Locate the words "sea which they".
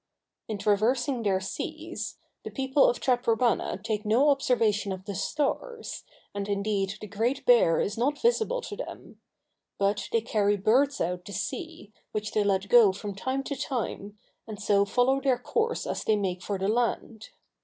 11.33-12.43